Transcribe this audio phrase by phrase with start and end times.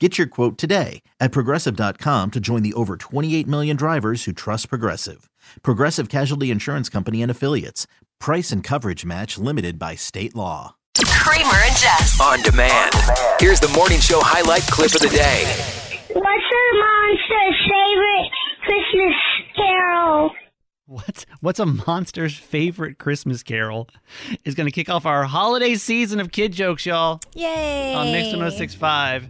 [0.00, 4.68] Get your quote today at progressive.com to join the over 28 million drivers who trust
[4.68, 5.30] Progressive.
[5.62, 7.86] Progressive Casualty Insurance Company and Affiliates.
[8.18, 10.74] Price and coverage match limited by state law.
[11.06, 12.20] Kramer and Jess.
[12.20, 12.92] On demand.
[13.38, 15.44] Here's the morning show highlight clip of the day.
[16.10, 18.30] What's a monster's favorite
[18.64, 19.14] Christmas
[19.56, 20.30] carol?
[20.86, 23.88] What's what's a monster's favorite Christmas carol
[24.44, 27.20] is going to kick off our holiday season of kid jokes, y'all.
[27.34, 27.94] Yay!
[27.94, 29.28] On Mix 1065.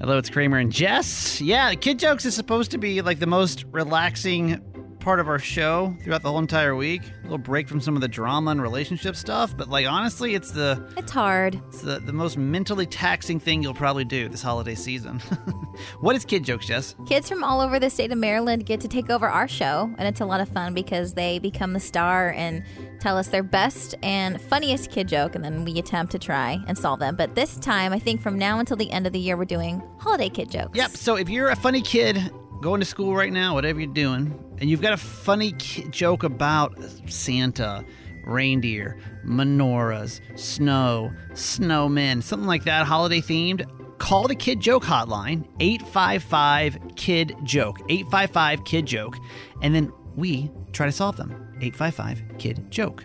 [0.00, 1.40] Hello, it's Kramer and Jess.
[1.40, 4.62] Yeah, kid jokes is supposed to be like the most relaxing
[5.00, 7.02] part of our show throughout the whole entire week.
[7.20, 10.50] A little break from some of the drama and relationship stuff, but like honestly, it's
[10.50, 11.60] the It's hard.
[11.68, 15.18] it's the, the most mentally taxing thing you'll probably do this holiday season.
[16.00, 16.94] what is kid jokes, Jess?
[17.06, 20.08] Kids from all over the state of Maryland get to take over our show, and
[20.08, 22.64] it's a lot of fun because they become the star and
[23.00, 26.76] tell us their best and funniest kid joke, and then we attempt to try and
[26.76, 27.14] solve them.
[27.16, 29.82] But this time, I think from now until the end of the year, we're doing
[29.98, 30.76] holiday kid jokes.
[30.76, 30.90] Yep.
[30.90, 34.68] So if you're a funny kid going to school right now, whatever you're doing, and
[34.68, 37.84] you've got a funny joke about Santa,
[38.26, 43.66] reindeer, menorahs, snow, snowmen, something like that, holiday themed,
[43.98, 49.16] call the Kid Joke Hotline, 855 Kid Joke, 855 Kid Joke,
[49.62, 51.30] and then we try to solve them.
[51.60, 53.04] 855 Kid Joke.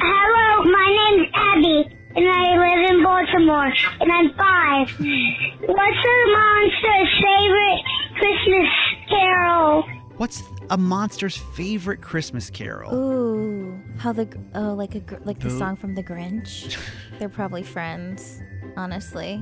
[0.00, 4.88] Hello, my name's Abby, and I live in Baltimore, and I'm five.
[5.60, 7.97] What's a monster's favorite?
[10.18, 12.94] What's a monster's favorite Christmas carol?
[12.94, 16.76] Ooh, how the oh like a like the song from The Grinch.
[17.18, 18.40] They're probably friends,
[18.76, 19.36] honestly.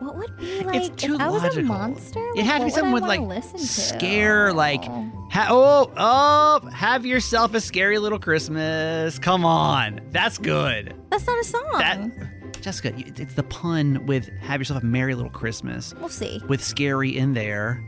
[0.00, 2.18] What would be like it's too if I was a monster?
[2.30, 3.58] it Like, had to be something with like to?
[3.58, 5.28] scare, like oh.
[5.30, 9.18] ha- oh oh, have yourself a scary little Christmas.
[9.20, 10.92] Come on, that's good.
[11.10, 11.70] That's not a song.
[11.78, 16.42] That Jessica, it's the pun with have yourself a merry little Christmas we'll see.
[16.48, 17.80] with scary in there.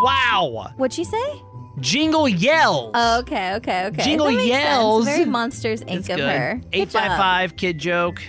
[0.00, 0.52] Jingle!
[0.52, 1.42] Wow, What'd she say?
[1.80, 2.90] jingle yells.
[2.94, 4.02] Oh, okay, okay, okay.
[4.02, 5.04] Jingle that makes yells.
[5.04, 5.16] Sense.
[5.18, 6.10] Very monsters It's Inc.
[6.10, 6.36] of good.
[6.36, 6.54] her.
[6.56, 7.18] Good Eight five job.
[7.18, 8.22] five kid joke.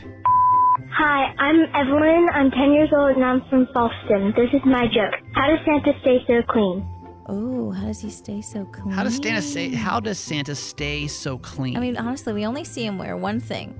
[0.93, 2.27] Hi, I'm Evelyn.
[2.33, 4.35] I'm 10 years old, and I'm from Fallston.
[4.35, 5.13] This is my joke.
[5.33, 6.85] How does Santa stay so clean?
[7.31, 8.91] Ooh, how does he stay so clean?
[8.93, 9.69] How does Santa say?
[9.69, 11.77] How does Santa stay so clean?
[11.77, 13.73] I mean, honestly, we only see him wear one thing,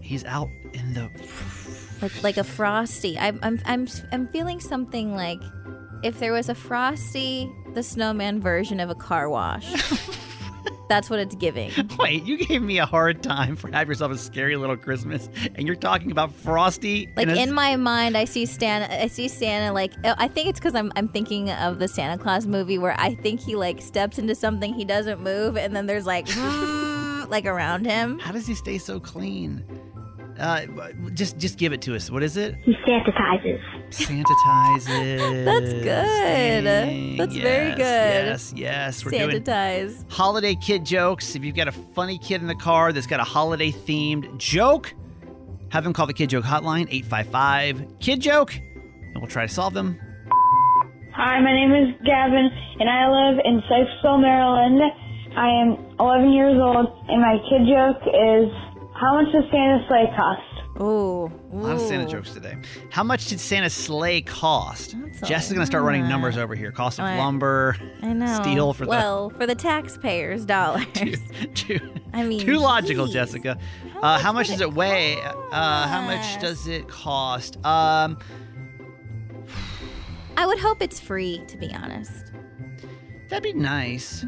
[0.00, 1.08] he's out in the.
[2.02, 3.16] like like a frosty.
[3.18, 5.40] I'm I'm I'm I'm feeling something like
[6.02, 9.66] if there was a frosty, the snowman version of a car wash.
[10.88, 11.70] That's what it's giving.
[12.00, 15.64] Wait, you gave me a hard time for have yourself a scary little Christmas, and
[15.64, 17.08] you're talking about Frosty.
[17.16, 18.92] Like a- in my mind, I see Santa.
[19.00, 19.72] I see Santa.
[19.72, 22.96] Like uh, I think it's because I'm I'm thinking of the Santa Claus movie where
[22.98, 26.26] I think he like steps into something he doesn't move, and then there's like
[27.28, 28.18] like around him.
[28.18, 29.62] How does he stay so clean?
[30.40, 30.66] Uh,
[31.14, 32.10] just just give it to us.
[32.10, 32.54] What is it?
[32.62, 33.60] He Santatizes.
[33.90, 35.44] Sanitizes.
[35.44, 36.64] That's good.
[36.64, 37.78] Dang, That's very good.
[37.78, 39.04] Yes, yes.
[39.04, 40.10] We're doing Sanitize.
[40.10, 41.34] holiday kid jokes.
[41.34, 44.94] If you've got a funny kid in the car that's got a holiday themed joke,
[45.70, 49.74] have them call the Kid Joke Hotline 855 Kid Joke, and we'll try to solve
[49.74, 49.98] them.
[51.14, 52.48] Hi, my name is Gavin,
[52.80, 54.80] and I live in Sykesville, Maryland.
[55.36, 58.50] I am 11 years old, and my kid joke is,
[59.00, 60.42] how much does Santa's sleigh cost?
[60.80, 62.56] Ooh, A lot of Santa jokes today.
[62.90, 64.94] How much did Santa's sleigh cost?
[65.02, 66.70] That's Jess is going to start running numbers over here.
[66.72, 67.18] Cost of All right.
[67.18, 68.40] lumber, I know.
[68.40, 70.86] steel for the- well, for the taxpayers' dollars.
[71.54, 71.78] too,
[72.14, 73.14] I mean, too logical, geez.
[73.14, 73.58] Jessica.
[73.94, 75.20] How Uh, much how much would does it it weigh?
[75.20, 76.40] Uh, how much cost?
[76.40, 77.64] does it cost?
[77.66, 78.18] Um,
[80.36, 82.32] I would hope it's free, to be honest.
[83.30, 84.24] That'd be nice.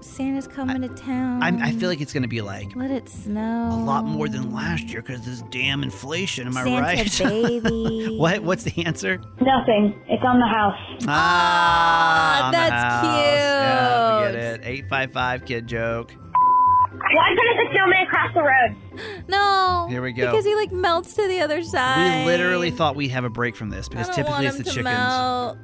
[0.00, 1.42] Santa's coming to town.
[1.42, 3.70] I, I feel like it's going to be like Let it snow.
[3.72, 6.46] a lot more than last year because this damn inflation.
[6.46, 7.62] Am I Santa right?
[7.62, 8.16] baby.
[8.18, 8.40] what?
[8.42, 9.18] What's the answer?
[9.40, 9.98] Nothing.
[10.08, 11.04] It's on the house.
[11.08, 13.04] Ah, on the that's house.
[13.06, 14.32] Yeah, we cute.
[14.34, 14.60] get it.
[14.64, 16.12] Eight five five kid joke.
[16.12, 19.24] Why couldn't the snowman cross the road?
[19.28, 19.86] No.
[19.88, 20.30] Here we go.
[20.30, 22.26] Because he like melts to the other side.
[22.26, 24.56] We literally thought we'd have a break from this I because don't typically want it's
[24.58, 24.84] the to chickens.
[24.84, 25.58] melt.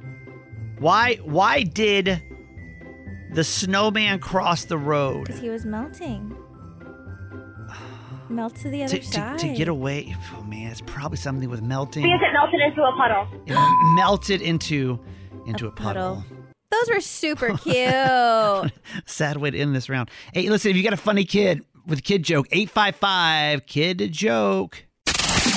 [0.78, 1.16] Why?
[1.16, 2.23] Why did
[3.32, 5.27] the snowman crossed the road?
[5.27, 6.37] Because he was melting.
[8.29, 9.38] Melt to the other to, side.
[9.38, 12.03] to get away, oh man, it's probably something with melting.
[12.03, 13.29] Because it melted into a puddle.
[13.47, 15.00] It melted into
[15.47, 16.25] into a, puddle.
[16.71, 18.73] Those were super cute.
[19.06, 20.11] Sad way to end this round.
[20.33, 24.87] Hey, listen, if you got a funny kid with a kid joke, 855 kid joke.